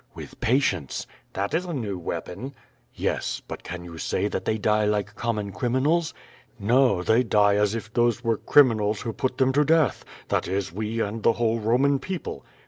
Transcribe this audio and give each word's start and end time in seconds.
"With 0.15 0.39
patience." 0.41 1.05
"That 1.33 1.53
is 1.53 1.65
a 1.65 1.75
new 1.75 1.95
weapon." 1.95 2.55
js. 2.97 3.39
But 3.47 3.61
can 3.61 3.83
you 3.83 3.99
say 3.99 4.27
that 4.29 4.45
they 4.45 4.57
die 4.57 4.83
like 4.83 5.13
common 5.13 5.51
crimi 5.51 5.79
yA 5.83 5.87
r^ 5.91 6.13
"No! 6.57 7.03
They 7.03 7.21
die 7.21 7.53
as 7.57 7.75
if 7.75 7.93
those 7.93 8.23
were 8.23 8.37
criminals 8.37 9.01
who 9.01 9.13
put 9.13 9.37
theni^ 9.37 9.53
to 9.53 9.63
death. 9.63 10.03
That 10.29 10.47
is, 10.47 10.73
we 10.73 10.99
and 11.01 11.21
the 11.21 11.33
whole 11.33 11.59
Roman 11.59 11.99
people." 11.99 12.43